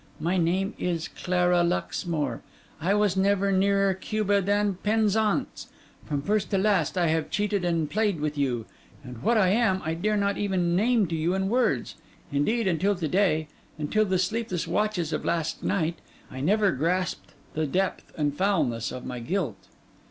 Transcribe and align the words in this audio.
My 0.19 0.35
name 0.35 0.73
is 0.79 1.07
Clara 1.09 1.61
Luxmore. 1.63 2.41
I 2.79 2.95
was 2.95 3.15
never 3.15 3.51
nearer 3.51 3.93
Cuba 3.93 4.41
than 4.41 4.79
Penzance. 4.81 5.67
From 6.05 6.23
first 6.23 6.49
to 6.49 6.57
last 6.57 6.97
I 6.97 7.05
have 7.09 7.29
cheated 7.29 7.63
and 7.63 7.87
played 7.87 8.19
with 8.19 8.35
you. 8.35 8.65
And 9.03 9.21
what 9.21 9.37
I 9.37 9.49
am 9.49 9.79
I 9.85 9.93
dare 9.93 10.17
not 10.17 10.39
even 10.39 10.75
name 10.75 11.05
to 11.05 11.15
you 11.15 11.35
in 11.35 11.49
words. 11.49 11.97
Indeed, 12.31 12.67
until 12.67 12.95
to 12.95 13.07
day, 13.07 13.47
until 13.77 14.03
the 14.05 14.17
sleepless 14.17 14.67
watches 14.67 15.13
of 15.13 15.23
last 15.23 15.61
night, 15.61 15.99
I 16.31 16.39
never 16.41 16.71
grasped 16.71 17.33
the 17.53 17.67
depth 17.67 18.11
and 18.17 18.35
foulness 18.35 18.91
of 18.91 19.05
my 19.05 19.19
guilt. 19.19 19.67